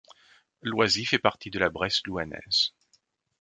Loisy 0.63 1.05
fait 1.05 1.19
partie 1.19 1.51
de 1.51 1.59
la 1.59 1.69
Bresse 1.69 2.01
louhannaise. 2.07 2.71